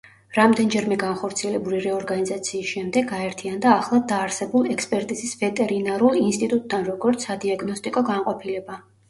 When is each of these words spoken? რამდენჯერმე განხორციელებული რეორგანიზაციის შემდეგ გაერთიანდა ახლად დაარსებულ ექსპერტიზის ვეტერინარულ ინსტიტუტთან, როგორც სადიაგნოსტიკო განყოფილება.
რამდენჯერმე 0.35 0.95
განხორციელებული 1.01 1.81
რეორგანიზაციის 1.83 2.71
შემდეგ 2.77 3.05
გაერთიანდა 3.11 3.75
ახლად 3.83 4.07
დაარსებულ 4.13 4.71
ექსპერტიზის 4.77 5.35
ვეტერინარულ 5.43 6.19
ინსტიტუტთან, 6.23 6.89
როგორც 6.91 7.29
სადიაგნოსტიკო 7.29 8.07
განყოფილება. 8.11 8.83